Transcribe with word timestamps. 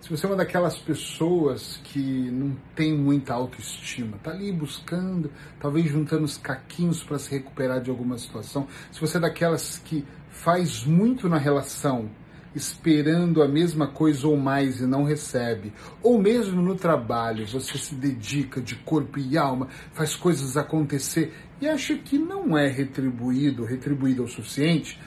se 0.00 0.08
você 0.08 0.24
é 0.24 0.28
uma 0.28 0.36
daquelas 0.36 0.78
pessoas 0.78 1.78
que 1.84 2.00
não 2.00 2.56
tem 2.74 2.96
muita 2.96 3.34
autoestima, 3.34 4.16
tá 4.22 4.30
ali 4.30 4.50
buscando, 4.50 5.30
talvez 5.60 5.86
juntando 5.86 6.24
os 6.24 6.38
caquinhos 6.38 7.02
para 7.02 7.18
se 7.18 7.30
recuperar 7.30 7.80
de 7.82 7.90
alguma 7.90 8.16
situação, 8.16 8.66
se 8.90 9.00
você 9.00 9.18
é 9.18 9.20
daquelas 9.20 9.78
que 9.78 10.04
faz 10.30 10.84
muito 10.84 11.28
na 11.28 11.36
relação, 11.36 12.08
esperando 12.54 13.42
a 13.42 13.48
mesma 13.48 13.88
coisa 13.88 14.26
ou 14.26 14.36
mais 14.36 14.80
e 14.80 14.86
não 14.86 15.04
recebe, 15.04 15.72
ou 16.02 16.20
mesmo 16.20 16.60
no 16.62 16.74
trabalho, 16.74 17.46
você 17.46 17.78
se 17.78 17.94
dedica 17.94 18.60
de 18.60 18.76
corpo 18.76 19.18
e 19.18 19.36
alma, 19.36 19.68
faz 19.92 20.16
coisas 20.16 20.56
acontecer 20.56 21.32
e 21.60 21.68
acha 21.68 21.94
que 21.96 22.18
não 22.18 22.56
é 22.56 22.66
retribuído, 22.66 23.64
retribuído 23.64 24.24
o 24.24 24.28
suficiente, 24.28 24.98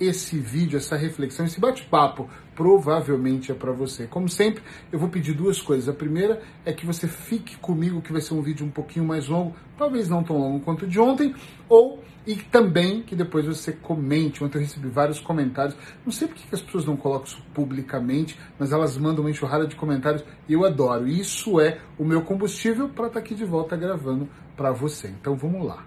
esse 0.00 0.38
vídeo, 0.38 0.76
essa 0.76 0.96
reflexão, 0.96 1.44
esse 1.44 1.60
bate-papo 1.60 2.28
provavelmente 2.54 3.52
é 3.52 3.54
para 3.54 3.72
você. 3.72 4.06
Como 4.06 4.28
sempre, 4.28 4.62
eu 4.90 4.98
vou 4.98 5.08
pedir 5.08 5.32
duas 5.32 5.60
coisas. 5.60 5.88
A 5.88 5.92
primeira 5.92 6.42
é 6.64 6.72
que 6.72 6.84
você 6.84 7.06
fique 7.06 7.56
comigo, 7.56 8.02
que 8.02 8.12
vai 8.12 8.20
ser 8.20 8.34
um 8.34 8.42
vídeo 8.42 8.66
um 8.66 8.70
pouquinho 8.70 9.04
mais 9.04 9.28
longo, 9.28 9.54
talvez 9.76 10.08
não 10.08 10.24
tão 10.24 10.36
longo 10.36 10.60
quanto 10.60 10.84
o 10.84 10.88
de 10.88 10.98
ontem, 10.98 11.34
ou 11.68 12.02
e 12.26 12.34
também 12.34 13.00
que 13.00 13.16
depois 13.16 13.46
você 13.46 13.72
comente. 13.72 14.44
Ontem 14.44 14.58
eu 14.58 14.62
recebi 14.62 14.88
vários 14.88 15.18
comentários. 15.18 15.74
Não 16.04 16.12
sei 16.12 16.28
porque 16.28 16.46
que 16.46 16.54
as 16.54 16.60
pessoas 16.60 16.84
não 16.84 16.96
colocam 16.96 17.26
isso 17.26 17.42
publicamente, 17.54 18.38
mas 18.58 18.70
elas 18.70 18.98
mandam 18.98 19.24
uma 19.24 19.30
enxurrada 19.30 19.66
de 19.66 19.74
comentários 19.74 20.22
e 20.48 20.52
eu 20.52 20.64
adoro. 20.66 21.08
Isso 21.08 21.58
é 21.58 21.78
o 21.98 22.04
meu 22.04 22.22
combustível 22.22 22.88
para 22.88 23.06
estar 23.06 23.20
tá 23.20 23.24
aqui 23.24 23.34
de 23.34 23.44
volta 23.44 23.76
gravando 23.76 24.28
para 24.56 24.72
você. 24.72 25.08
Então 25.08 25.36
vamos 25.36 25.66
lá. 25.66 25.86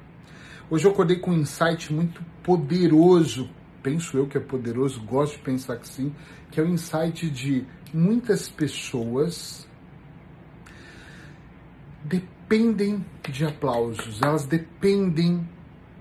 Hoje 0.70 0.86
eu 0.86 0.92
acordei 0.92 1.18
com 1.18 1.32
um 1.32 1.38
insight 1.38 1.94
muito 1.94 2.24
poderoso 2.42 3.50
penso 3.82 4.18
eu 4.18 4.28
que 4.28 4.38
é 4.38 4.42
poderoso, 4.42 5.02
gosto 5.04 5.38
de 5.38 5.44
pensar 5.44 5.78
que 5.78 5.88
sim, 5.88 6.14
que 6.50 6.60
é 6.60 6.64
o 6.64 6.68
insight 6.68 7.30
de 7.30 7.66
muitas 7.94 8.50
pessoas 8.50 9.68
dependem 12.04 13.06
de 13.30 13.46
aplausos, 13.46 14.22
elas 14.22 14.46
dependem 14.46 15.48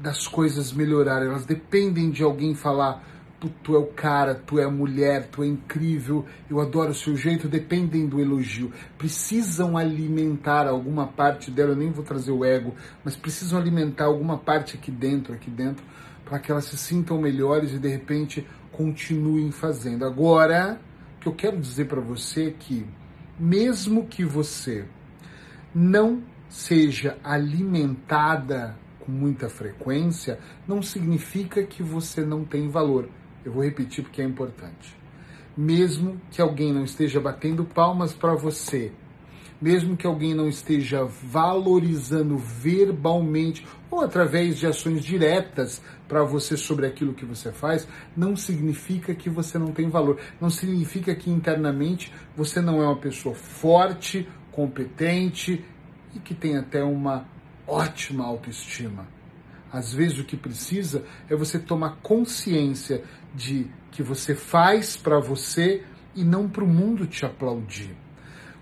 das 0.00 0.27
coisas 0.27 0.72
melhorarem, 0.72 1.28
elas 1.28 1.45
dependem 1.45 2.11
de 2.11 2.22
alguém 2.22 2.55
falar 2.55 3.05
tu 3.62 3.75
é 3.75 3.78
o 3.78 3.87
cara, 3.87 4.34
tu 4.34 4.59
é 4.59 4.65
a 4.65 4.70
mulher, 4.70 5.28
tu 5.28 5.42
é 5.42 5.47
incrível, 5.47 6.27
eu 6.50 6.61
adoro 6.61 6.91
o 6.91 6.94
seu 6.94 7.17
jeito, 7.17 7.48
dependem 7.48 8.06
do 8.06 8.20
elogio. 8.20 8.70
Precisam 8.98 9.78
alimentar 9.78 10.67
alguma 10.67 11.06
parte 11.06 11.50
dela, 11.50 11.70
eu 11.70 11.77
nem 11.77 11.91
vou 11.91 12.05
trazer 12.05 12.33
o 12.33 12.44
ego, 12.44 12.75
mas 13.03 13.17
precisam 13.17 13.59
alimentar 13.59 14.06
alguma 14.06 14.37
parte 14.37 14.77
aqui 14.77 14.91
dentro, 14.91 15.33
aqui 15.33 15.50
dentro, 15.50 15.83
para 16.31 16.39
que 16.39 16.53
elas 16.53 16.67
se 16.67 16.78
sintam 16.78 17.20
melhores 17.20 17.73
e 17.73 17.78
de 17.81 17.89
repente 17.89 18.47
continuem 18.70 19.50
fazendo. 19.50 20.05
Agora, 20.05 20.81
o 21.17 21.20
que 21.20 21.27
eu 21.27 21.34
quero 21.34 21.59
dizer 21.59 21.87
para 21.87 22.00
você 22.00 22.47
é 22.47 22.50
que, 22.53 22.87
mesmo 23.37 24.06
que 24.06 24.25
você 24.25 24.84
não 25.75 26.22
seja 26.48 27.19
alimentada 27.25 28.78
com 29.00 29.11
muita 29.11 29.48
frequência, 29.48 30.39
não 30.69 30.81
significa 30.81 31.64
que 31.64 31.83
você 31.83 32.25
não 32.25 32.44
tem 32.44 32.69
valor. 32.69 33.09
Eu 33.44 33.50
vou 33.50 33.65
repetir 33.65 34.05
porque 34.05 34.22
é 34.22 34.25
importante. 34.25 34.97
Mesmo 35.56 36.20
que 36.31 36.41
alguém 36.41 36.72
não 36.72 36.84
esteja 36.84 37.20
batendo 37.20 37.65
palmas 37.65 38.12
para 38.12 38.37
você 38.37 38.92
mesmo 39.61 39.97
que 39.97 40.06
alguém 40.06 40.34
não 40.34 40.48
esteja 40.48 41.05
valorizando 41.05 42.39
verbalmente 42.39 43.66
ou 43.91 44.00
através 44.00 44.58
de 44.58 44.66
ações 44.66 45.05
diretas 45.05 45.83
para 46.08 46.22
você 46.25 46.56
sobre 46.56 46.86
aquilo 46.86 47.14
que 47.14 47.25
você 47.25 47.53
faz, 47.53 47.86
não 48.16 48.34
significa 48.36 49.14
que 49.14 49.28
você 49.28 49.58
não 49.58 49.72
tem 49.72 49.88
valor. 49.88 50.19
Não 50.41 50.48
significa 50.48 51.14
que 51.14 51.31
internamente 51.31 52.12
você 52.36 52.61
não 52.61 52.83
é 52.83 52.86
uma 52.86 52.97
pessoa 52.97 53.34
forte, 53.34 54.28
competente 54.50 55.64
e 56.14 56.19
que 56.19 56.34
tem 56.34 56.56
até 56.56 56.83
uma 56.83 57.27
ótima 57.66 58.25
autoestima. 58.25 59.06
Às 59.72 59.92
vezes 59.92 60.19
o 60.19 60.25
que 60.25 60.37
precisa 60.37 61.04
é 61.28 61.37
você 61.37 61.59
tomar 61.59 61.98
consciência 62.03 63.04
de 63.34 63.66
que 63.92 64.03
você 64.03 64.34
faz 64.34 64.97
para 64.97 65.21
você 65.21 65.84
e 66.15 66.25
não 66.25 66.48
para 66.48 66.65
o 66.65 66.69
mundo 66.69 67.06
te 67.06 67.25
aplaudir. 67.25 67.94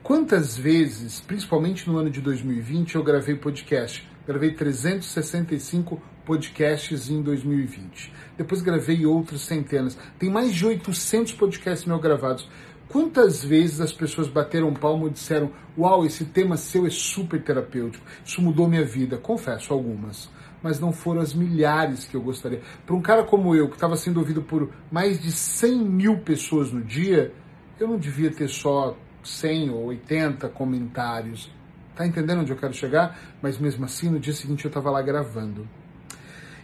Quantas 0.02 0.56
vezes, 0.56 1.20
principalmente 1.20 1.88
no 1.88 1.98
ano 1.98 2.08
de 2.08 2.20
2020, 2.20 2.94
eu 2.94 3.02
gravei 3.02 3.34
podcast? 3.34 4.08
Gravei 4.26 4.52
365 4.52 6.00
podcasts 6.24 7.10
em 7.10 7.20
2020. 7.20 8.12
Depois 8.36 8.62
gravei 8.62 9.04
outros 9.04 9.42
centenas. 9.42 9.98
Tem 10.18 10.30
mais 10.30 10.54
de 10.54 10.64
800 10.64 11.32
podcasts 11.32 11.86
meus 11.86 12.00
gravados. 12.00 12.48
Quantas 12.88 13.44
vezes 13.44 13.80
as 13.80 13.92
pessoas 13.92 14.28
bateram 14.28 14.72
palmo 14.72 15.08
e 15.08 15.10
disseram: 15.10 15.50
Uau, 15.76 16.06
esse 16.06 16.24
tema 16.24 16.56
seu 16.56 16.86
é 16.86 16.90
super 16.90 17.42
terapêutico, 17.42 18.04
isso 18.24 18.40
mudou 18.40 18.68
minha 18.68 18.84
vida? 18.84 19.18
Confesso, 19.18 19.74
algumas. 19.74 20.30
Mas 20.62 20.80
não 20.80 20.92
foram 20.92 21.20
as 21.20 21.34
milhares 21.34 22.06
que 22.06 22.16
eu 22.16 22.22
gostaria. 22.22 22.62
Para 22.86 22.96
um 22.96 23.02
cara 23.02 23.24
como 23.24 23.54
eu, 23.54 23.68
que 23.68 23.74
estava 23.74 23.96
sendo 23.96 24.20
ouvido 24.20 24.42
por 24.42 24.70
mais 24.90 25.20
de 25.20 25.30
100 25.30 25.84
mil 25.84 26.18
pessoas 26.20 26.72
no 26.72 26.82
dia, 26.82 27.32
eu 27.78 27.86
não 27.86 27.98
devia 27.98 28.30
ter 28.30 28.48
só 28.48 28.96
100 29.28 29.70
ou 29.70 29.86
80 29.86 30.48
comentários. 30.48 31.50
Tá 31.94 32.06
entendendo 32.06 32.40
onde 32.40 32.52
eu 32.52 32.56
quero 32.56 32.72
chegar? 32.72 33.18
Mas 33.42 33.58
mesmo 33.58 33.84
assim, 33.84 34.08
no 34.08 34.20
dia 34.20 34.32
seguinte 34.32 34.64
eu 34.64 34.68
estava 34.68 34.90
lá 34.90 35.02
gravando. 35.02 35.68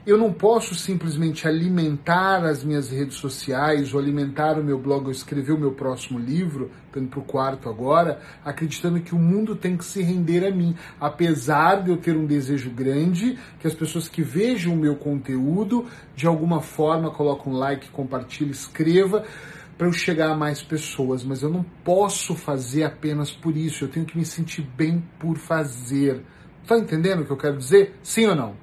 Eu 0.06 0.18
não 0.18 0.30
posso 0.30 0.74
simplesmente 0.74 1.48
alimentar 1.48 2.44
as 2.44 2.62
minhas 2.62 2.90
redes 2.90 3.16
sociais 3.16 3.94
ou 3.94 3.98
alimentar 3.98 4.58
o 4.58 4.62
meu 4.62 4.78
blog 4.78 5.06
ou 5.06 5.10
escrever 5.10 5.52
o 5.52 5.58
meu 5.58 5.72
próximo 5.72 6.18
livro, 6.18 6.70
estou 6.86 7.02
indo 7.02 7.08
para 7.08 7.20
o 7.20 7.24
quarto 7.24 7.70
agora, 7.70 8.20
acreditando 8.44 9.00
que 9.00 9.14
o 9.14 9.18
mundo 9.18 9.56
tem 9.56 9.78
que 9.78 9.84
se 9.84 10.02
render 10.02 10.46
a 10.46 10.50
mim. 10.50 10.76
Apesar 11.00 11.82
de 11.82 11.88
eu 11.88 11.96
ter 11.96 12.14
um 12.14 12.26
desejo 12.26 12.68
grande, 12.68 13.38
que 13.58 13.66
as 13.66 13.72
pessoas 13.72 14.06
que 14.06 14.20
vejam 14.20 14.74
o 14.74 14.76
meu 14.76 14.94
conteúdo, 14.94 15.86
de 16.14 16.26
alguma 16.26 16.60
forma, 16.60 17.10
colocam 17.10 17.54
um 17.54 17.56
like, 17.56 17.88
compartilhem, 17.88 18.50
escreva, 18.50 19.24
para 19.76 19.86
eu 19.86 19.92
chegar 19.92 20.30
a 20.30 20.36
mais 20.36 20.62
pessoas, 20.62 21.24
mas 21.24 21.42
eu 21.42 21.50
não 21.50 21.64
posso 21.84 22.34
fazer 22.34 22.84
apenas 22.84 23.30
por 23.30 23.56
isso, 23.56 23.84
eu 23.84 23.88
tenho 23.88 24.06
que 24.06 24.16
me 24.16 24.24
sentir 24.24 24.62
bem 24.76 25.02
por 25.18 25.36
fazer. 25.36 26.22
Tá 26.66 26.78
entendendo 26.78 27.22
o 27.22 27.26
que 27.26 27.32
eu 27.32 27.36
quero 27.36 27.58
dizer? 27.58 27.98
Sim 28.02 28.26
ou 28.26 28.34
não? 28.34 28.56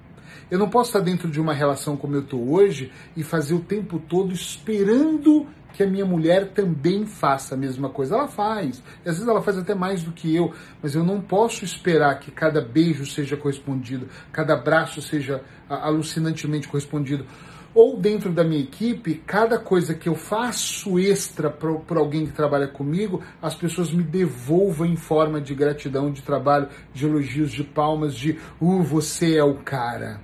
Eu 0.50 0.60
não 0.60 0.70
posso 0.70 0.90
estar 0.90 1.00
dentro 1.00 1.30
de 1.30 1.40
uma 1.40 1.54
relação 1.54 1.96
como 1.96 2.16
eu 2.16 2.22
estou 2.22 2.52
hoje 2.52 2.92
e 3.16 3.24
fazer 3.24 3.54
o 3.54 3.60
tempo 3.60 4.00
todo 4.00 4.34
esperando 4.34 5.48
que 5.74 5.84
a 5.84 5.88
minha 5.88 6.06
mulher 6.06 6.50
também 6.50 7.06
faça 7.06 7.56
a 7.56 7.58
mesma 7.58 7.90
coisa. 7.90 8.16
Ela 8.16 8.28
faz, 8.28 8.84
e 9.06 9.10
às 9.10 9.16
vezes 9.16 9.28
ela 9.28 9.42
faz 9.42 9.58
até 9.58 9.74
mais 9.74 10.04
do 10.04 10.12
que 10.12 10.36
eu, 10.36 10.54
mas 10.82 10.94
eu 10.94 11.04
não 11.04 11.22
posso 11.22 11.64
esperar 11.64 12.20
que 12.20 12.32
cada 12.32 12.62
beijo 12.62 13.06
seja 13.06 13.38
correspondido, 13.38 14.08
cada 14.32 14.54
abraço 14.54 15.02
seja 15.02 15.42
alucinantemente 15.70 16.68
correspondido 16.68 17.26
ou 17.74 17.98
dentro 17.98 18.32
da 18.32 18.44
minha 18.44 18.62
equipe, 18.62 19.22
cada 19.26 19.58
coisa 19.58 19.94
que 19.94 20.10
eu 20.10 20.16
faço 20.16 21.00
extra 21.00 21.50
para 21.50 22.00
alguém 22.00 22.26
que 22.26 22.34
trabalha 22.34 22.68
comigo, 22.68 23.22
as 23.42 23.56
pessoas 23.56 23.92
me 23.92 24.04
devolvam 24.04 24.86
em 24.86 24.98
forma 24.98 25.40
de 25.40 25.56
gratidão, 25.56 26.12
de 26.12 26.22
trabalho, 26.22 26.68
de 26.94 27.06
elogios, 27.06 27.52
de 27.52 27.64
palmas, 27.64 28.14
de 28.14 28.38
uh, 28.60 28.84
você 28.84 29.38
é 29.38 29.44
o 29.44 29.56
cara. 29.56 30.20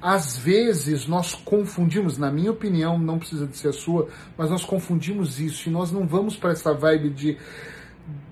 Às 0.00 0.38
vezes 0.38 1.08
nós 1.08 1.34
confundimos, 1.34 2.16
na 2.16 2.30
minha 2.30 2.52
opinião, 2.52 2.96
não 2.96 3.18
precisa 3.18 3.46
de 3.46 3.56
ser 3.56 3.68
a 3.68 3.72
sua, 3.72 4.08
mas 4.36 4.48
nós 4.48 4.64
confundimos 4.64 5.40
isso 5.40 5.68
e 5.68 5.72
nós 5.72 5.90
não 5.90 6.06
vamos 6.06 6.36
para 6.36 6.52
essa 6.52 6.72
vibe 6.72 7.10
de 7.10 7.36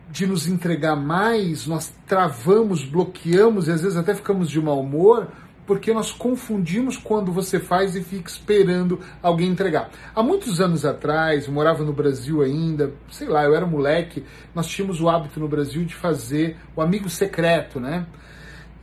de 0.08 0.26
nos 0.26 0.46
entregar 0.46 0.96
mais, 0.96 1.66
nós 1.66 1.92
travamos, 2.06 2.82
bloqueamos 2.84 3.68
e 3.68 3.72
às 3.72 3.82
vezes 3.82 3.98
até 3.98 4.14
ficamos 4.14 4.48
de 4.48 4.58
mau 4.58 4.80
humor 4.80 5.28
porque 5.66 5.92
nós 5.92 6.12
confundimos 6.12 6.96
quando 6.96 7.32
você 7.32 7.58
faz 7.58 7.96
e 7.96 8.02
fica 8.02 8.30
esperando 8.30 9.00
alguém 9.20 9.48
entregar. 9.48 9.90
Há 10.14 10.22
muitos 10.22 10.60
anos 10.60 10.84
atrás, 10.84 11.46
eu 11.46 11.52
morava 11.52 11.82
no 11.82 11.92
Brasil 11.92 12.40
ainda, 12.40 12.92
sei 13.10 13.28
lá, 13.28 13.44
eu 13.44 13.54
era 13.54 13.66
moleque, 13.66 14.24
nós 14.54 14.66
tínhamos 14.68 15.00
o 15.00 15.08
hábito 15.08 15.40
no 15.40 15.48
Brasil 15.48 15.84
de 15.84 15.94
fazer 15.94 16.56
o 16.76 16.80
amigo 16.80 17.10
secreto, 17.10 17.80
né? 17.80 18.06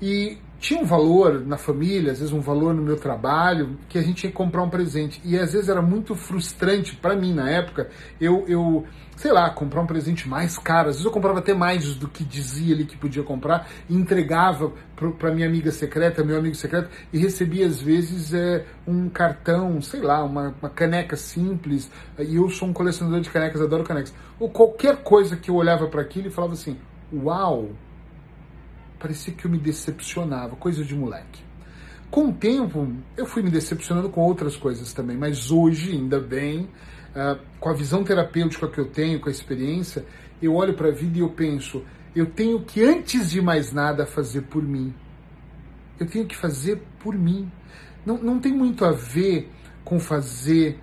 E 0.02 0.38
tinha 0.64 0.80
um 0.80 0.86
valor 0.86 1.46
na 1.46 1.58
família, 1.58 2.14
às 2.14 2.20
vezes 2.20 2.34
um 2.34 2.40
valor 2.40 2.74
no 2.74 2.82
meu 2.82 2.96
trabalho, 2.96 3.78
que 3.90 3.98
a 3.98 4.02
gente 4.02 4.24
ia 4.24 4.32
comprar 4.32 4.64
um 4.64 4.70
presente. 4.70 5.20
E 5.26 5.38
às 5.38 5.52
vezes 5.52 5.68
era 5.68 5.82
muito 5.82 6.16
frustrante 6.16 6.96
para 6.96 7.18
mim 7.18 7.34
na 7.34 7.50
época, 7.50 7.90
eu, 8.20 8.46
eu, 8.48 8.86
sei 9.18 9.34
lá, 9.34 9.50
comprar 9.50 9.82
um 9.82 9.86
presente 9.86 10.26
mais 10.26 10.58
caro. 10.58 10.88
Às 10.88 10.96
vezes 10.96 11.06
eu 11.06 11.12
comprava 11.12 11.40
até 11.40 11.54
mais 11.54 11.96
do 11.96 12.08
que 12.08 12.24
dizia 12.24 12.74
ali 12.74 12.86
que 12.86 12.96
podia 12.96 13.24
comprar 13.24 13.68
e 13.90 13.94
entregava 13.94 14.72
para 15.20 15.34
minha 15.34 15.48
amiga 15.48 15.70
secreta, 15.70 16.24
meu 16.24 16.38
amigo 16.38 16.56
secreto, 16.56 16.90
e 17.12 17.18
recebia 17.18 17.68
às 17.68 17.82
vezes 17.82 18.34
é, 18.34 18.66
um 18.88 19.10
cartão, 19.10 19.82
sei 19.82 20.00
lá, 20.00 20.24
uma, 20.24 20.56
uma 20.62 20.70
caneca 20.70 21.18
simples. 21.18 21.92
E 22.18 22.38
eu 22.38 22.50
sou 22.50 22.70
um 22.70 22.74
colecionador 22.74 23.20
de 23.20 23.30
canecas, 23.30 23.62
adoro 23.62 23.84
canecas. 23.84 24.14
Ou 24.40 24.50
qualquer 24.50 25.04
coisa 25.04 25.36
que 25.36 25.52
eu 25.52 25.56
olhava 25.56 25.88
para 25.88 26.02
aquilo 26.02 26.28
e 26.28 26.32
falava 26.32 26.54
assim: 26.54 26.78
Uau! 27.12 27.72
Parecia 29.04 29.34
que 29.34 29.44
eu 29.44 29.52
me 29.52 29.58
decepcionava, 29.58 30.56
coisa 30.56 30.82
de 30.82 30.96
moleque. 30.96 31.44
Com 32.10 32.30
o 32.30 32.34
tempo, 32.34 32.90
eu 33.18 33.26
fui 33.26 33.44
me 33.44 33.50
decepcionando 33.52 34.10
com 34.10 34.22
outras 34.22 34.56
coisas 34.56 34.94
também, 34.94 35.18
mas 35.18 35.52
hoje, 35.52 35.92
ainda 35.92 36.22
bem, 36.22 36.70
uh, 37.14 37.38
com 37.60 37.68
a 37.68 37.74
visão 37.74 38.02
terapêutica 38.02 38.66
que 38.70 38.80
eu 38.80 38.86
tenho, 38.86 39.20
com 39.20 39.28
a 39.28 39.32
experiência, 39.32 40.06
eu 40.42 40.56
olho 40.56 40.74
para 40.74 40.88
a 40.88 40.92
vida 40.92 41.18
e 41.18 41.22
eu 41.22 41.30
penso, 41.30 41.84
eu 42.16 42.28
tenho 42.28 42.64
que, 42.64 42.82
antes 42.82 43.30
de 43.30 43.42
mais 43.42 43.74
nada, 43.74 44.06
fazer 44.06 44.44
por 44.44 44.64
mim. 44.64 44.94
Eu 46.00 46.08
tenho 46.08 46.26
que 46.26 46.38
fazer 46.38 46.82
por 47.00 47.14
mim. 47.14 47.52
Não, 48.06 48.18
não 48.18 48.40
tem 48.40 48.54
muito 48.54 48.86
a 48.86 48.92
ver 48.92 49.52
com 49.84 50.00
fazer 50.00 50.80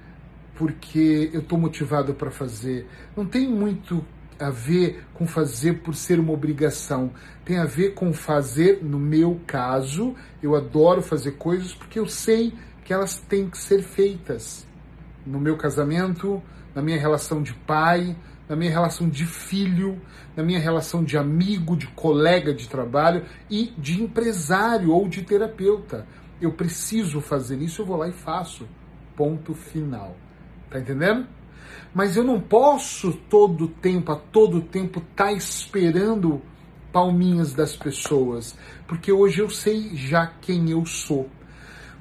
porque 0.56 1.30
eu 1.32 1.40
estou 1.40 1.58
motivado 1.58 2.12
para 2.12 2.30
fazer. 2.30 2.86
Não 3.16 3.24
tem 3.24 3.48
muito 3.48 4.04
a 4.40 4.50
ver 4.50 5.04
com 5.14 5.26
fazer 5.26 5.82
por 5.82 5.94
ser 5.94 6.18
uma 6.18 6.32
obrigação. 6.32 7.12
Tem 7.44 7.58
a 7.58 7.66
ver 7.66 7.94
com 7.94 8.12
fazer, 8.12 8.82
no 8.82 8.98
meu 8.98 9.40
caso, 9.46 10.14
eu 10.42 10.56
adoro 10.56 11.02
fazer 11.02 11.32
coisas 11.32 11.74
porque 11.74 11.98
eu 11.98 12.06
sei 12.06 12.54
que 12.84 12.92
elas 12.92 13.16
têm 13.16 13.48
que 13.48 13.58
ser 13.58 13.82
feitas. 13.82 14.66
No 15.26 15.38
meu 15.38 15.56
casamento, 15.56 16.42
na 16.74 16.82
minha 16.82 16.98
relação 16.98 17.42
de 17.42 17.52
pai, 17.52 18.16
na 18.48 18.56
minha 18.56 18.70
relação 18.70 19.08
de 19.08 19.26
filho, 19.26 20.00
na 20.36 20.42
minha 20.42 20.58
relação 20.58 21.04
de 21.04 21.16
amigo, 21.16 21.76
de 21.76 21.86
colega 21.88 22.52
de 22.52 22.68
trabalho 22.68 23.24
e 23.48 23.72
de 23.78 24.02
empresário 24.02 24.90
ou 24.90 25.08
de 25.08 25.22
terapeuta. 25.22 26.06
Eu 26.40 26.52
preciso 26.52 27.20
fazer 27.20 27.60
isso, 27.60 27.82
eu 27.82 27.86
vou 27.86 27.96
lá 27.96 28.08
e 28.08 28.12
faço. 28.12 28.66
Ponto 29.14 29.54
final. 29.54 30.16
Tá 30.70 30.80
entendendo? 30.80 31.28
Mas 31.94 32.16
eu 32.16 32.24
não 32.24 32.40
posso 32.40 33.12
todo 33.28 33.68
tempo, 33.68 34.12
a 34.12 34.16
todo 34.16 34.60
tempo, 34.60 35.00
estar 35.00 35.26
tá 35.26 35.32
esperando 35.32 36.40
palminhas 36.92 37.54
das 37.54 37.76
pessoas, 37.76 38.56
porque 38.86 39.12
hoje 39.12 39.40
eu 39.40 39.48
sei 39.48 39.94
já 39.94 40.26
quem 40.26 40.70
eu 40.70 40.84
sou. 40.84 41.28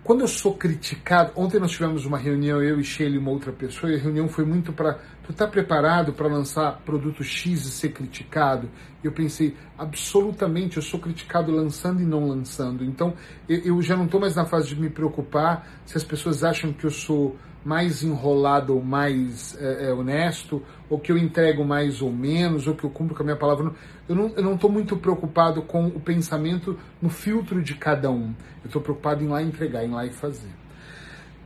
Quando 0.03 0.21
eu 0.21 0.27
sou 0.27 0.55
criticado, 0.55 1.33
ontem 1.35 1.59
nós 1.59 1.71
tivemos 1.71 2.05
uma 2.05 2.17
reunião, 2.17 2.63
eu 2.63 2.79
e 2.79 2.83
Sheila 2.83 3.15
e 3.15 3.17
uma 3.19 3.29
outra 3.29 3.51
pessoa, 3.51 3.91
e 3.91 3.95
a 3.95 3.99
reunião 3.99 4.27
foi 4.27 4.43
muito 4.43 4.73
para 4.73 4.97
tu 5.23 5.33
tá 5.33 5.45
preparado 5.45 6.13
para 6.13 6.27
lançar 6.27 6.81
produto 6.83 7.23
X 7.23 7.65
e 7.65 7.69
ser 7.69 7.89
criticado? 7.89 8.67
Eu 9.03 9.11
pensei, 9.11 9.55
absolutamente, 9.77 10.77
eu 10.77 10.83
sou 10.83 10.99
criticado 10.99 11.51
lançando 11.51 12.01
e 12.01 12.05
não 12.05 12.27
lançando. 12.27 12.83
Então, 12.83 13.13
eu 13.47 13.79
já 13.83 13.95
não 13.95 14.05
estou 14.05 14.19
mais 14.19 14.35
na 14.35 14.45
fase 14.45 14.69
de 14.69 14.81
me 14.81 14.89
preocupar 14.89 15.67
se 15.85 15.95
as 15.95 16.03
pessoas 16.03 16.43
acham 16.43 16.73
que 16.73 16.85
eu 16.85 16.89
sou 16.89 17.37
mais 17.63 18.03
enrolado 18.03 18.75
ou 18.75 18.81
mais 18.81 19.57
é, 19.59 19.89
é, 19.89 19.93
honesto, 19.93 20.63
ou 20.89 20.99
que 20.99 21.11
eu 21.11 21.17
entrego 21.17 21.63
mais 21.63 22.01
ou 22.01 22.11
menos, 22.11 22.67
ou 22.67 22.75
que 22.75 22.83
eu 22.83 22.89
cumpro 22.89 23.15
com 23.15 23.21
a 23.21 23.25
minha 23.25 23.37
palavra. 23.37 23.71
Eu 24.07 24.15
não 24.15 24.55
estou 24.55 24.71
muito 24.71 24.97
preocupado 24.97 25.61
com 25.61 25.87
o 25.87 25.99
pensamento 25.99 26.77
no 27.01 27.09
filtro 27.09 27.61
de 27.61 27.75
cada 27.75 28.09
um. 28.09 28.33
Eu 28.63 28.67
estou 28.67 28.81
preocupado 28.81 29.23
em 29.23 29.27
lá 29.27 29.41
entregar, 29.43 29.85
em 29.85 29.91
lá 29.91 30.05
e 30.05 30.09
fazer. 30.09 30.49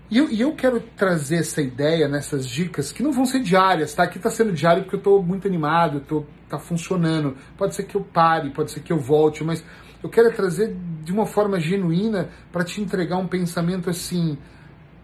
E 0.10 0.18
eu, 0.18 0.30
e 0.30 0.42
eu, 0.42 0.54
quero 0.54 0.80
trazer 0.96 1.38
essa 1.38 1.62
ideia 1.62 2.08
nessas 2.08 2.48
dicas 2.48 2.92
que 2.92 3.02
não 3.02 3.12
vão 3.12 3.26
ser 3.26 3.42
diárias, 3.42 3.96
tá? 3.96 4.04
Aqui 4.04 4.18
está 4.18 4.30
sendo 4.30 4.52
diário 4.52 4.84
porque 4.84 4.96
eu 4.96 5.00
estou 5.00 5.24
muito 5.24 5.48
animado, 5.48 6.02
tô, 6.02 6.24
tá 6.48 6.60
funcionando. 6.60 7.36
Pode 7.58 7.74
ser 7.74 7.84
que 7.84 7.96
eu 7.96 8.02
pare, 8.02 8.52
pode 8.52 8.72
ser 8.72 8.82
que 8.82 8.94
eu 8.94 9.00
volte, 9.00 9.44
mas 9.44 9.66
eu 10.04 10.10
quero 10.10 10.32
trazer 10.32 10.76
de 11.04 11.12
uma 11.12 11.26
forma 11.26 11.60
genuína 11.60 12.30
para 12.52 12.64
te 12.64 12.80
entregar 12.80 13.18
um 13.18 13.28
pensamento 13.28 13.90
assim, 13.90 14.38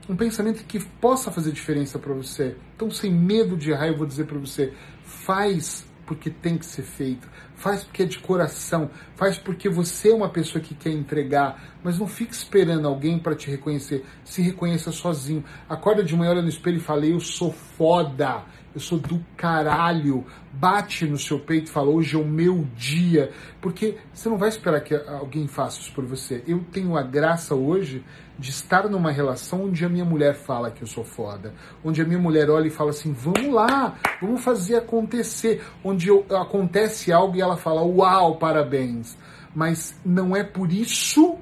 um 0.09 0.15
pensamento 0.15 0.65
que 0.65 0.79
possa 0.79 1.31
fazer 1.31 1.51
diferença 1.51 1.99
para 1.99 2.11
você. 2.13 2.57
Então, 2.75 2.89
sem 2.89 3.11
medo 3.11 3.55
de 3.55 3.69
errar, 3.69 3.87
eu 3.87 3.97
vou 3.97 4.07
dizer 4.07 4.25
para 4.25 4.39
você: 4.39 4.73
faz 5.03 5.87
porque 6.07 6.31
tem 6.31 6.57
que 6.57 6.65
ser 6.65 6.81
feito, 6.81 7.29
faz 7.53 7.83
porque 7.83 8.01
é 8.01 8.05
de 8.07 8.17
coração, 8.17 8.89
faz 9.15 9.37
porque 9.37 9.69
você 9.69 10.09
é 10.09 10.15
uma 10.15 10.27
pessoa 10.27 10.59
que 10.59 10.73
quer 10.73 10.89
entregar, 10.89 11.77
mas 11.83 11.99
não 11.99 12.07
fique 12.07 12.33
esperando 12.33 12.87
alguém 12.87 13.19
para 13.19 13.35
te 13.35 13.47
reconhecer, 13.51 14.03
se 14.25 14.41
reconheça 14.41 14.91
sozinho. 14.91 15.43
Acorda 15.69 16.03
de 16.03 16.15
manhã, 16.15 16.31
olha 16.31 16.41
no 16.41 16.49
espelho 16.49 16.77
e 16.77 16.81
fala: 16.81 17.05
Eu 17.05 17.19
sou 17.19 17.53
foda, 17.53 18.43
eu 18.79 18.81
sou 18.81 18.97
do 18.97 19.23
caralho. 19.35 20.25
Bate 20.53 21.05
no 21.05 21.17
seu 21.17 21.39
peito 21.39 21.67
e 21.67 21.71
fala: 21.71 21.89
Hoje 21.89 22.15
é 22.15 22.19
o 22.19 22.25
meu 22.25 22.65
dia. 22.75 23.31
Porque 23.61 23.97
você 24.13 24.29
não 24.29 24.37
vai 24.37 24.49
esperar 24.49 24.81
que 24.81 24.95
alguém 24.95 25.47
faça 25.47 25.79
isso 25.81 25.91
por 25.93 26.05
você. 26.05 26.43
Eu 26.47 26.63
tenho 26.71 26.97
a 26.97 27.03
graça 27.03 27.53
hoje 27.53 28.03
de 28.37 28.49
estar 28.49 28.89
numa 28.89 29.11
relação 29.11 29.65
onde 29.65 29.83
a 29.83 29.89
minha 29.89 30.05
mulher 30.05 30.33
fala 30.33 30.71
que 30.71 30.81
eu 30.81 30.87
sou 30.87 31.03
foda, 31.03 31.53
onde 31.83 32.01
a 32.01 32.05
minha 32.05 32.19
mulher 32.19 32.49
olha 32.49 32.67
e 32.67 32.71
fala 32.71 32.91
assim: 32.91 33.11
vamos 33.11 33.53
lá, 33.53 33.95
vamos 34.21 34.41
fazer 34.41 34.77
acontecer, 34.77 35.61
onde 35.83 36.07
eu, 36.07 36.25
acontece 36.29 37.11
algo 37.11 37.35
e 37.35 37.41
ela 37.41 37.57
fala: 37.57 37.83
uau, 37.83 38.37
parabéns. 38.37 39.17
Mas 39.53 39.99
não 40.05 40.35
é 40.35 40.43
por 40.43 40.71
isso 40.71 41.37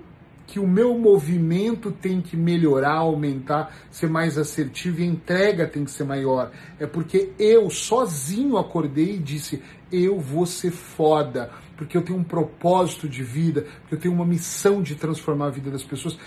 que 0.47 0.59
o 0.59 0.65
meu 0.65 0.97
movimento 0.97 1.91
tem 1.91 2.21
que 2.21 2.37
melhorar, 2.37 2.99
aumentar, 2.99 3.75
ser 3.91 4.09
mais 4.09 4.37
assertivo 4.37 5.01
e 5.01 5.03
a 5.03 5.07
entrega 5.07 5.67
tem 5.67 5.83
que 5.83 5.91
ser 5.91 6.05
maior. 6.05 6.51
É 6.79 6.87
porque 6.87 7.31
eu 7.37 7.69
sozinho 7.69 8.57
acordei 8.57 9.15
e 9.15 9.19
disse: 9.19 9.61
eu 9.91 10.19
vou 10.19 10.45
ser 10.45 10.71
foda, 10.71 11.51
porque 11.75 11.97
eu 11.97 12.01
tenho 12.01 12.17
um 12.17 12.23
propósito 12.23 13.09
de 13.09 13.23
vida, 13.23 13.65
porque 13.81 13.95
eu 13.95 13.99
tenho 13.99 14.13
uma 14.13 14.25
missão 14.25 14.81
de 14.81 14.95
transformar 14.95 15.47
a 15.47 15.51
vida 15.51 15.69
das 15.69 15.83
pessoas. 15.83 16.17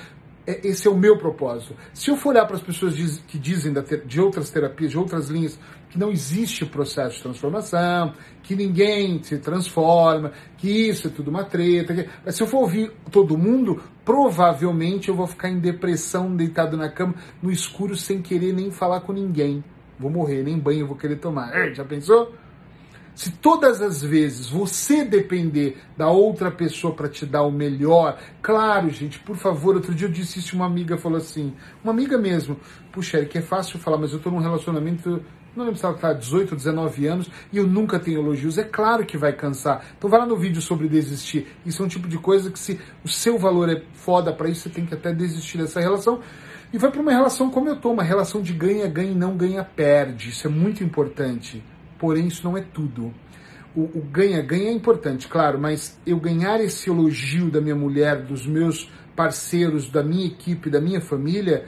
É, 0.46 0.66
esse 0.66 0.88
é 0.88 0.90
o 0.90 0.96
meu 0.96 1.18
propósito. 1.18 1.76
Se 1.92 2.10
eu 2.10 2.16
for 2.16 2.30
olhar 2.30 2.46
para 2.46 2.56
as 2.56 2.62
pessoas 2.62 2.94
que 3.26 3.38
dizem 3.38 3.72
de 4.06 4.20
outras 4.20 4.50
terapias, 4.50 4.90
de 4.90 4.98
outras 4.98 5.28
linhas, 5.28 5.58
que 5.90 5.98
não 5.98 6.10
existe 6.10 6.64
processo 6.64 7.16
de 7.16 7.22
transformação, 7.22 8.14
que 8.42 8.54
ninguém 8.54 9.22
se 9.22 9.38
transforma, 9.38 10.32
que 10.56 10.88
isso 10.88 11.08
é 11.08 11.10
tudo 11.10 11.30
uma 11.30 11.44
treta. 11.44 12.06
Mas 12.24 12.36
se 12.36 12.42
eu 12.42 12.46
for 12.46 12.58
ouvir 12.58 12.92
todo 13.10 13.36
mundo, 13.36 13.82
provavelmente 14.04 15.08
eu 15.08 15.14
vou 15.14 15.26
ficar 15.26 15.50
em 15.50 15.58
depressão, 15.58 16.34
deitado 16.34 16.76
na 16.76 16.88
cama, 16.88 17.14
no 17.42 17.50
escuro, 17.50 17.96
sem 17.96 18.22
querer 18.22 18.52
nem 18.52 18.70
falar 18.70 19.00
com 19.00 19.12
ninguém. 19.12 19.62
Vou 19.98 20.10
morrer, 20.10 20.42
nem 20.42 20.58
banho 20.58 20.80
eu 20.80 20.86
vou 20.86 20.96
querer 20.96 21.16
tomar. 21.16 21.74
Já 21.74 21.84
pensou? 21.84 22.32
Se 23.14 23.30
todas 23.32 23.82
as 23.82 24.02
vezes 24.02 24.48
você 24.48 25.04
depender 25.04 25.78
da 25.96 26.08
outra 26.08 26.50
pessoa 26.50 26.94
para 26.94 27.08
te 27.08 27.26
dar 27.26 27.42
o 27.42 27.50
melhor, 27.50 28.18
claro, 28.40 28.88
gente, 28.88 29.18
por 29.18 29.36
favor, 29.36 29.74
outro 29.74 29.94
dia 29.94 30.08
eu 30.08 30.12
disse 30.12 30.38
isso 30.38 30.56
uma 30.56 30.66
amiga 30.66 30.96
falou 30.96 31.18
assim, 31.18 31.52
uma 31.82 31.92
amiga 31.92 32.16
mesmo, 32.16 32.56
puxa, 32.92 33.18
Eric, 33.18 33.36
é 33.36 33.42
fácil 33.42 33.78
falar, 33.78 33.98
mas 33.98 34.12
eu 34.12 34.18
estou 34.18 34.32
num 34.32 34.38
relacionamento 34.38 35.22
não 35.54 35.64
lembro 35.64 35.78
se 35.78 35.84
ela 35.84 35.94
está 35.94 36.12
18 36.12 36.52
ou 36.52 36.56
19 36.56 37.06
anos 37.06 37.30
e 37.52 37.58
eu 37.58 37.66
nunca 37.66 37.98
tenho 37.98 38.20
elogios. 38.20 38.56
É 38.56 38.62
claro 38.62 39.04
que 39.04 39.16
vai 39.16 39.32
cansar. 39.32 39.84
Então 39.98 40.08
vai 40.08 40.20
lá 40.20 40.26
no 40.26 40.36
vídeo 40.36 40.62
sobre 40.62 40.88
desistir. 40.88 41.48
Isso 41.66 41.82
é 41.82 41.86
um 41.86 41.88
tipo 41.88 42.06
de 42.06 42.18
coisa 42.18 42.50
que 42.50 42.58
se 42.58 42.78
o 43.04 43.08
seu 43.08 43.36
valor 43.36 43.68
é 43.68 43.82
foda 43.92 44.32
para 44.32 44.48
isso, 44.48 44.62
você 44.62 44.70
tem 44.70 44.86
que 44.86 44.94
até 44.94 45.12
desistir 45.12 45.58
dessa 45.58 45.80
relação. 45.80 46.20
E 46.72 46.78
vai 46.78 46.90
para 46.90 47.00
uma 47.00 47.10
relação 47.10 47.50
como 47.50 47.68
eu 47.68 47.76
tô, 47.76 47.90
uma 47.90 48.04
relação 48.04 48.40
de 48.40 48.52
ganha-ganha 48.52 49.10
e 49.10 49.14
não 49.14 49.36
ganha-perde. 49.36 50.28
Isso 50.28 50.46
é 50.46 50.50
muito 50.50 50.84
importante 50.84 51.62
porém 52.00 52.26
isso 52.26 52.42
não 52.42 52.56
é 52.56 52.62
tudo. 52.62 53.14
O 53.76 54.00
ganha-ganha 54.00 54.70
é 54.70 54.72
importante, 54.72 55.28
claro, 55.28 55.60
mas 55.60 55.96
eu 56.04 56.18
ganhar 56.18 56.60
esse 56.60 56.90
elogio 56.90 57.52
da 57.52 57.60
minha 57.60 57.76
mulher, 57.76 58.20
dos 58.22 58.44
meus 58.44 58.90
parceiros, 59.14 59.88
da 59.88 60.02
minha 60.02 60.26
equipe, 60.26 60.68
da 60.68 60.80
minha 60.80 61.00
família, 61.00 61.66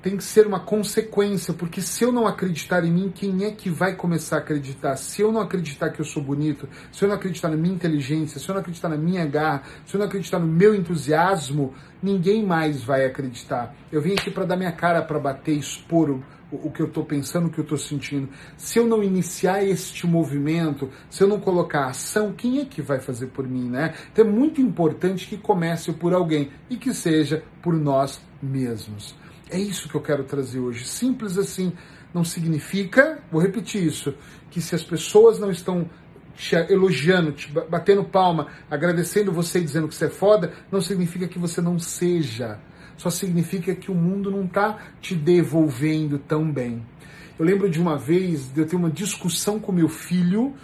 tem 0.00 0.16
que 0.16 0.22
ser 0.22 0.46
uma 0.46 0.60
consequência, 0.60 1.52
porque 1.52 1.82
se 1.82 2.04
eu 2.04 2.12
não 2.12 2.28
acreditar 2.28 2.84
em 2.84 2.92
mim, 2.92 3.12
quem 3.12 3.44
é 3.44 3.50
que 3.50 3.68
vai 3.68 3.96
começar 3.96 4.36
a 4.36 4.38
acreditar? 4.38 4.96
Se 4.96 5.20
eu 5.20 5.32
não 5.32 5.40
acreditar 5.40 5.90
que 5.90 6.00
eu 6.00 6.04
sou 6.04 6.22
bonito, 6.22 6.68
se 6.92 7.04
eu 7.04 7.08
não 7.08 7.16
acreditar 7.16 7.48
na 7.48 7.56
minha 7.56 7.74
inteligência, 7.74 8.38
se 8.38 8.48
eu 8.48 8.54
não 8.54 8.60
acreditar 8.60 8.88
na 8.88 8.96
minha 8.96 9.26
garra, 9.26 9.62
se 9.84 9.96
eu 9.96 9.98
não 9.98 10.06
acreditar 10.06 10.38
no 10.38 10.46
meu 10.46 10.76
entusiasmo, 10.76 11.74
ninguém 12.00 12.46
mais 12.46 12.84
vai 12.84 13.04
acreditar. 13.04 13.74
Eu 13.90 14.00
vim 14.00 14.12
aqui 14.12 14.30
para 14.30 14.44
dar 14.44 14.56
minha 14.56 14.70
cara 14.70 15.02
para 15.02 15.18
bater, 15.18 15.58
expor 15.58 16.20
o, 16.50 16.70
que 16.70 16.80
eu 16.80 16.86
estou 16.86 17.04
pensando, 17.04 17.46
o 17.46 17.50
que 17.50 17.58
eu 17.58 17.64
estou 17.64 17.78
sentindo. 17.78 18.28
Se 18.56 18.78
eu 18.78 18.86
não 18.86 19.02
iniciar 19.02 19.64
este 19.64 20.06
movimento, 20.06 20.90
se 21.10 21.22
eu 21.22 21.28
não 21.28 21.40
colocar 21.40 21.86
ação, 21.86 22.32
quem 22.32 22.60
é 22.60 22.64
que 22.64 22.80
vai 22.80 23.00
fazer 23.00 23.26
por 23.28 23.46
mim, 23.46 23.68
né? 23.68 23.94
Então 24.12 24.24
é 24.24 24.28
muito 24.28 24.60
importante 24.60 25.26
que 25.26 25.36
comece 25.36 25.92
por 25.92 26.14
alguém 26.14 26.50
e 26.70 26.76
que 26.76 26.94
seja 26.94 27.42
por 27.62 27.74
nós 27.74 28.20
mesmos. 28.40 29.14
É 29.50 29.58
isso 29.58 29.88
que 29.88 29.94
eu 29.94 30.00
quero 30.00 30.24
trazer 30.24 30.60
hoje. 30.60 30.84
Simples 30.84 31.38
assim. 31.38 31.72
Não 32.14 32.24
significa, 32.24 33.18
vou 33.30 33.42
repetir 33.42 33.84
isso, 33.84 34.14
que 34.50 34.58
se 34.58 34.74
as 34.74 34.82
pessoas 34.82 35.38
não 35.38 35.50
estão 35.50 35.90
te 36.34 36.54
elogiando, 36.54 37.32
te 37.32 37.52
batendo 37.52 38.04
palma, 38.04 38.46
agradecendo 38.70 39.32
você 39.32 39.58
e 39.58 39.64
dizendo 39.64 39.88
que 39.88 39.94
você 39.94 40.06
é 40.06 40.10
foda, 40.10 40.52
não 40.70 40.80
significa 40.80 41.28
que 41.28 41.38
você 41.38 41.60
não 41.60 41.78
seja 41.78 42.58
só 42.96 43.10
significa 43.10 43.74
que 43.74 43.90
o 43.90 43.94
mundo 43.94 44.30
não 44.30 44.44
está 44.44 44.78
te 45.00 45.14
devolvendo 45.14 46.18
tão 46.18 46.50
bem. 46.50 46.82
Eu 47.38 47.44
lembro 47.44 47.68
de 47.68 47.78
uma 47.78 47.98
vez 47.98 48.52
de 48.52 48.60
eu 48.60 48.66
ter 48.66 48.76
uma 48.76 48.90
discussão 48.90 49.58
com 49.60 49.70
meu 49.70 49.88
filho. 49.88 50.54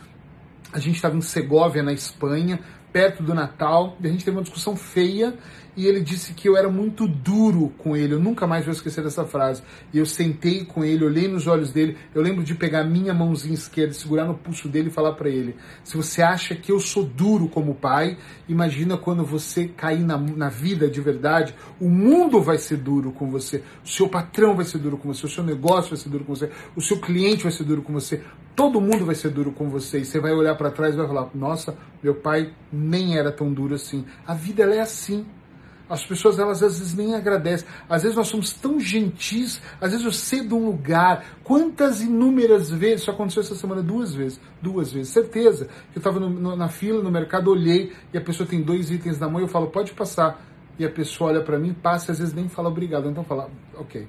A 0.72 0.78
gente 0.78 0.96
estava 0.96 1.16
em 1.16 1.20
Segóvia, 1.20 1.82
na 1.82 1.92
Espanha, 1.92 2.60
perto 2.92 3.22
do 3.22 3.34
Natal, 3.34 3.96
e 4.00 4.06
a 4.06 4.10
gente 4.10 4.24
teve 4.24 4.36
uma 4.36 4.42
discussão 4.42 4.76
feia 4.76 5.34
e 5.74 5.86
ele 5.86 6.00
disse 6.00 6.34
que 6.34 6.48
eu 6.48 6.56
era 6.56 6.68
muito 6.68 7.08
duro 7.08 7.72
com 7.78 7.96
ele. 7.96 8.14
Eu 8.14 8.20
nunca 8.20 8.46
mais 8.46 8.64
vou 8.64 8.72
esquecer 8.72 9.02
dessa 9.02 9.24
frase. 9.24 9.62
E 9.92 9.98
eu 9.98 10.04
sentei 10.04 10.64
com 10.64 10.84
ele, 10.84 11.04
olhei 11.04 11.26
nos 11.26 11.46
olhos 11.46 11.72
dele. 11.72 11.96
Eu 12.14 12.20
lembro 12.20 12.44
de 12.44 12.54
pegar 12.54 12.84
minha 12.84 13.14
mãozinha 13.14 13.54
esquerda, 13.54 13.94
segurar 13.94 14.26
no 14.26 14.34
pulso 14.34 14.68
dele 14.68 14.88
e 14.88 14.92
falar 14.92 15.12
para 15.12 15.30
ele: 15.30 15.56
se 15.82 15.96
você 15.96 16.20
acha 16.20 16.54
que 16.54 16.70
eu 16.70 16.78
sou 16.78 17.04
duro 17.04 17.48
como 17.48 17.74
pai, 17.74 18.18
imagina 18.48 18.98
quando 18.98 19.24
você 19.24 19.66
cair 19.66 20.04
na, 20.04 20.18
na 20.18 20.50
vida 20.50 20.90
de 20.90 21.00
verdade, 21.00 21.54
o 21.80 21.88
mundo 21.88 22.40
vai 22.40 22.58
ser 22.58 22.76
duro 22.76 23.10
com 23.12 23.30
você, 23.30 23.62
o 23.82 23.88
seu 23.88 24.08
patrão 24.08 24.54
vai 24.54 24.64
ser 24.64 24.78
duro 24.78 24.98
com 24.98 25.12
você, 25.12 25.24
o 25.24 25.28
seu 25.28 25.42
negócio 25.42 25.90
vai 25.90 25.98
ser 25.98 26.10
duro 26.10 26.24
com 26.24 26.34
você, 26.34 26.50
o 26.76 26.80
seu 26.82 27.00
cliente 27.00 27.44
vai 27.44 27.52
ser 27.52 27.64
duro 27.64 27.80
com 27.80 27.92
você, 27.94 28.22
todo 28.54 28.80
mundo 28.80 29.04
vai 29.04 29.14
ser 29.14 29.30
duro 29.30 29.52
com 29.52 29.68
você. 29.68 30.00
E 30.00 30.04
você 30.04 30.20
vai 30.20 30.32
olhar 30.32 30.54
para 30.56 30.70
trás 30.70 30.94
e 30.94 30.96
vai 30.96 31.06
falar: 31.06 31.28
nossa, 31.34 31.76
meu 32.02 32.14
pai 32.14 32.52
nem 32.72 33.18
era 33.18 33.32
tão 33.32 33.52
duro 33.52 33.74
assim. 33.74 34.04
A 34.26 34.34
vida 34.34 34.62
ela 34.62 34.74
é 34.74 34.80
assim. 34.80 35.26
As 35.88 36.06
pessoas, 36.06 36.38
elas 36.38 36.62
às 36.62 36.78
vezes 36.78 36.94
nem 36.94 37.14
agradecem. 37.14 37.68
Às 37.86 38.02
vezes 38.02 38.16
nós 38.16 38.28
somos 38.28 38.54
tão 38.54 38.80
gentis, 38.80 39.60
às 39.78 39.90
vezes 39.90 40.06
eu 40.06 40.12
cedo 40.12 40.56
um 40.56 40.64
lugar. 40.64 41.22
Quantas 41.44 42.00
inúmeras 42.00 42.70
vezes, 42.70 43.02
isso 43.02 43.10
aconteceu 43.10 43.42
essa 43.42 43.54
semana 43.54 43.82
duas 43.82 44.14
vezes, 44.14 44.40
duas 44.62 44.90
vezes, 44.90 45.12
certeza. 45.12 45.68
Eu 45.94 45.98
estava 45.98 46.18
na 46.18 46.68
fila, 46.68 47.02
no 47.02 47.10
mercado, 47.10 47.50
olhei 47.50 47.92
e 48.10 48.16
a 48.16 48.22
pessoa 48.22 48.48
tem 48.48 48.62
dois 48.62 48.90
itens 48.90 49.18
na 49.18 49.28
mão 49.28 49.40
e 49.40 49.44
eu 49.44 49.48
falo, 49.48 49.66
pode 49.66 49.92
passar. 49.92 50.42
E 50.78 50.84
a 50.86 50.90
pessoa 50.90 51.30
olha 51.30 51.42
para 51.42 51.58
mim, 51.58 51.74
passa 51.74 52.10
e 52.10 52.12
às 52.12 52.18
vezes 52.20 52.32
nem 52.32 52.48
fala 52.48 52.70
obrigado. 52.70 53.10
Então 53.10 53.22
fala, 53.22 53.50
ok. 53.74 54.08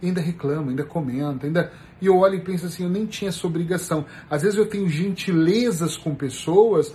E 0.00 0.06
ainda 0.06 0.20
reclama, 0.20 0.70
ainda 0.70 0.84
comenta, 0.84 1.46
ainda. 1.46 1.72
E 2.00 2.06
eu 2.06 2.16
olho 2.18 2.36
e 2.36 2.40
penso 2.40 2.66
assim, 2.66 2.84
eu 2.84 2.88
nem 2.88 3.06
tinha 3.06 3.30
essa 3.30 3.46
obrigação. 3.46 4.04
Às 4.30 4.42
vezes 4.42 4.56
eu 4.56 4.66
tenho 4.66 4.88
gentilezas 4.88 5.96
com 5.96 6.14
pessoas 6.14 6.94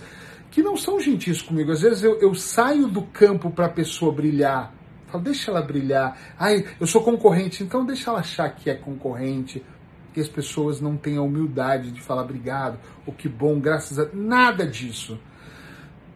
que 0.50 0.62
não 0.62 0.76
são 0.76 1.00
gentis 1.00 1.42
comigo. 1.42 1.72
Às 1.72 1.82
vezes 1.82 2.02
eu, 2.02 2.18
eu 2.20 2.34
saio 2.34 2.86
do 2.86 3.02
campo 3.02 3.50
para 3.50 3.66
a 3.66 3.68
pessoa 3.68 4.12
brilhar. 4.12 4.72
Falo, 5.08 5.24
deixa 5.24 5.50
ela 5.50 5.60
brilhar. 5.60 6.16
Ai, 6.38 6.64
eu 6.80 6.86
sou 6.86 7.02
concorrente, 7.02 7.62
então 7.62 7.84
deixa 7.84 8.10
ela 8.10 8.20
achar 8.20 8.48
que 8.50 8.70
é 8.70 8.74
concorrente. 8.74 9.64
Que 10.12 10.20
as 10.20 10.28
pessoas 10.28 10.80
não 10.80 10.96
têm 10.96 11.16
a 11.16 11.22
humildade 11.22 11.90
de 11.90 12.00
falar 12.00 12.22
obrigado, 12.22 12.78
ou 13.04 13.12
que 13.12 13.28
bom, 13.28 13.58
graças 13.58 13.98
a. 13.98 14.08
Nada 14.14 14.64
disso. 14.64 15.18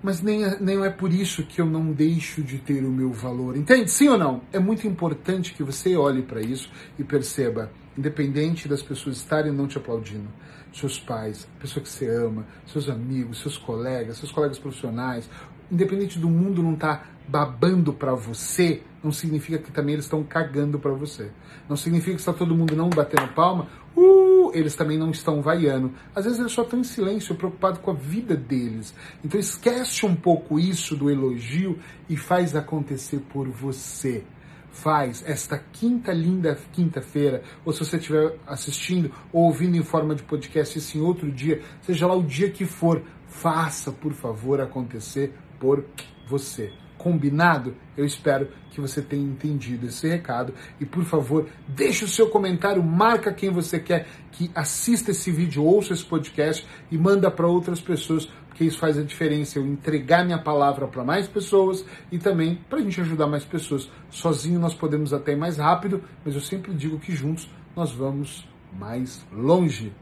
Mas 0.03 0.23
nem, 0.23 0.45
é, 0.45 0.59
nem 0.61 0.85
é 0.85 0.91
por 0.91 1.13
isso 1.13 1.43
que 1.43 1.61
eu 1.61 1.67
não 1.67 1.93
deixo 1.93 2.43
de 2.43 2.59
ter 2.59 2.85
o 2.85 2.91
meu 2.91 3.13
valor. 3.13 3.57
Entende? 3.57 3.91
Sim 3.91 4.09
ou 4.09 4.19
não? 4.19 4.43
É 4.53 4.59
muito 4.59 4.87
importante 4.87 5.53
que 5.53 5.63
você 5.63 5.97
olhe 5.97 6.23
para 6.23 6.41
isso 6.41 6.71
e 6.99 7.05
perceba, 7.05 7.71
independente 7.97 8.69
das 8.69 8.83
pessoas 8.83 9.17
estarem 9.17 9.53
não 9.53 9.67
te 9.67 9.77
aplaudindo, 9.77 10.29
seus 10.73 10.99
pais, 11.01 11.49
a 11.57 11.61
pessoa 11.61 11.83
que 11.83 11.89
você 11.89 12.09
ama, 12.09 12.47
seus 12.67 12.89
amigos, 12.89 13.41
seus 13.41 13.59
colegas, 13.59 14.19
seus 14.19 14.31
colegas 14.31 14.59
profissionais, 14.59 15.29
independente 15.71 16.19
do 16.19 16.29
mundo 16.29 16.63
não 16.63 16.75
estar 16.75 16.97
tá 16.99 17.07
babando 17.29 17.93
para 17.93 18.15
você, 18.15 18.83
não 19.03 19.13
significa 19.13 19.59
que 19.59 19.71
também 19.71 19.95
eles 19.95 20.07
estão 20.07 20.25
cagando 20.25 20.79
para 20.79 20.93
você. 20.93 21.31
Não 21.69 21.77
significa 21.77 22.15
que 22.15 22.21
está 22.21 22.33
todo 22.33 22.55
mundo 22.55 22.75
não 22.75 22.89
batendo 22.89 23.29
palma, 23.35 23.69
uh, 23.95 24.51
eles 24.55 24.75
também 24.75 24.99
não 24.99 25.11
estão 25.11 25.43
vaiando. 25.43 25.93
Às 26.15 26.25
vezes 26.25 26.41
eles 26.41 26.53
só 26.53 26.63
estão 26.63 26.81
em 26.81 26.85
silêncio, 26.85 27.35
preocupados 27.35 27.81
com 27.81 27.91
a 27.91 27.95
vida 27.95 28.35
deles. 28.35 28.95
Então 29.23 29.39
esquece 29.39 30.07
um 30.07 30.17
pouco 30.17 30.59
isso 30.59 30.97
do 30.97 31.11
elogio 31.11 31.79
e 32.09 32.17
faz 32.17 32.57
acontecer 32.57 33.21
por 33.31 33.49
você 33.49 34.25
faz 34.71 35.25
esta 35.27 35.59
quinta 35.59 36.13
linda 36.13 36.57
quinta-feira, 36.73 37.43
ou 37.65 37.73
se 37.73 37.81
você 37.81 37.97
estiver 37.97 38.37
assistindo 38.47 39.11
ou 39.33 39.45
ouvindo 39.45 39.77
em 39.77 39.83
forma 39.83 40.15
de 40.15 40.23
podcast 40.23 40.79
isso 40.79 40.97
em 40.97 41.01
outro 41.01 41.33
dia, 41.33 41.63
seja 41.83 42.07
lá 42.07 42.15
o 42.15 42.23
dia 42.23 42.51
que 42.51 42.65
for, 42.65 43.03
faça, 43.27 43.91
por 43.91 44.13
favor, 44.13 44.61
acontecer 44.61 45.35
por 45.59 45.85
você. 46.27 46.73
Combinado? 46.97 47.75
Eu 47.97 48.05
espero 48.05 48.49
que 48.71 48.81
você 48.81 49.01
tenha 49.01 49.23
entendido 49.23 49.87
esse 49.87 50.09
recado 50.09 50.53
e, 50.81 50.85
por 50.85 51.05
favor, 51.05 51.49
deixe 51.67 52.05
o 52.05 52.09
seu 52.09 52.29
comentário, 52.29 52.83
marca 52.83 53.33
quem 53.33 53.51
você 53.51 53.79
quer 53.79 54.07
que 54.33 54.51
assista 54.55 55.13
esse 55.13 55.31
vídeo, 55.31 55.65
ouça 55.65 55.93
esse 55.93 56.05
podcast 56.05 56.67
e 56.91 56.99
manda 56.99 57.31
para 57.31 57.47
outras 57.47 57.81
pessoas 57.81 58.29
porque 58.59 58.65
isso 58.65 58.79
faz 58.81 58.99
a 58.99 59.05
diferença, 59.05 59.57
eu 59.57 59.65
entregar 59.65 60.25
minha 60.25 60.43
palavra 60.43 60.89
para 60.89 61.05
mais 61.05 61.29
pessoas 61.29 61.85
e 62.11 62.19
também 62.19 62.57
para 62.69 62.81
a 62.81 62.83
gente 62.83 63.01
ajudar 63.01 63.29
mais 63.29 63.45
pessoas. 63.45 63.89
Sozinho 64.11 64.59
nós 64.59 64.75
podemos 64.75 65.13
até 65.13 65.31
ir 65.31 65.37
mais 65.37 65.59
rápido, 65.59 66.03
mas 66.25 66.35
eu 66.35 66.41
sempre 66.41 66.75
digo 66.75 66.99
que 66.99 67.15
juntos 67.15 67.49
nós 67.77 67.93
vamos 67.93 68.49
mais 68.73 69.25
longe. 69.33 69.93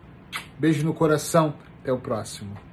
Beijo 0.58 0.86
no 0.86 0.94
coração, 0.94 1.52
até 1.82 1.92
o 1.92 1.98
próximo. 1.98 2.65